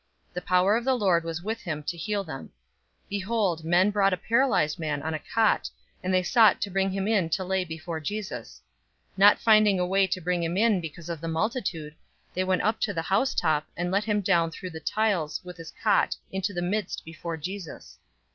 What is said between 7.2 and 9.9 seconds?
to lay before Jesus. 005:019 Not finding a